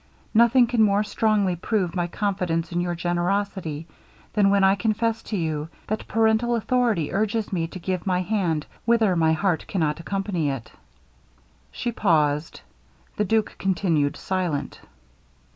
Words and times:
Nothing 0.33 0.65
can 0.65 0.81
more 0.81 1.03
strongly 1.03 1.55
prove 1.55 1.93
my 1.95 2.07
confidence 2.07 2.71
in 2.71 2.81
your 2.81 2.95
generosity, 2.95 3.85
than 4.33 4.49
when 4.49 4.63
I 4.63 4.73
confess 4.73 5.21
to 5.21 5.37
you, 5.37 5.69
that 5.85 6.07
parental 6.07 6.55
authority 6.55 7.13
urges 7.13 7.53
me 7.53 7.67
to 7.67 7.77
give 7.77 8.07
my 8.07 8.23
hand 8.23 8.65
whither 8.85 9.15
my 9.15 9.33
heart 9.33 9.67
cannot 9.67 9.99
accompany 9.99 10.49
it.' 10.49 10.71
She 11.71 11.91
paused 11.91 12.61
the 13.17 13.25
duke 13.25 13.55
continued 13.59 14.17
silent. 14.17 14.81